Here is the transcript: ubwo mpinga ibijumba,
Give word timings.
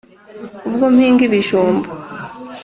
ubwo 0.67 0.85
mpinga 0.93 1.21
ibijumba, 1.27 1.89